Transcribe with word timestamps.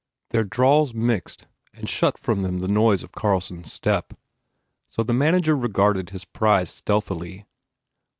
Their 0.31 0.43
drawls 0.43 0.95
mixed 0.95 1.45
and 1.75 1.87
shut 1.87 2.17
from 2.17 2.41
them 2.41 2.57
the 2.57 2.67
noise 2.67 3.03
of 3.03 3.11
Carlson 3.11 3.59
s 3.59 3.71
step, 3.73 4.13
so 4.89 5.03
the 5.03 5.13
manager 5.13 5.55
regarded 5.55 6.09
his 6.09 6.25
prize 6.25 6.71
stealthily. 6.71 7.45